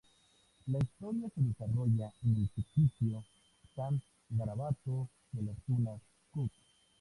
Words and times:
La 0.65 0.79
historia 0.79 1.29
se 1.35 1.41
desarrolla 1.41 2.11
en 2.23 2.35
el 2.35 2.49
ficticio 2.49 3.23
"San 3.75 4.01
Garabato 4.31 5.09
de 5.31 5.43
las 5.43 5.57
Tunas, 5.67 6.01
Cuc. 6.31 6.49